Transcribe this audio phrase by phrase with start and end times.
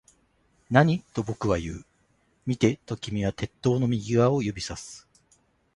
[0.71, 1.03] 何？
[1.13, 1.85] と僕は言う。
[2.47, 5.07] 見て、と君は鉄塔の右側を指差す